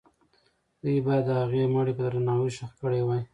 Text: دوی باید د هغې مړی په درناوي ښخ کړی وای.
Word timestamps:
دوی 0.81 0.97
باید 1.05 1.23
د 1.27 1.31
هغې 1.41 1.63
مړی 1.73 1.93
په 1.97 2.03
درناوي 2.05 2.51
ښخ 2.57 2.71
کړی 2.81 3.01
وای. 3.05 3.21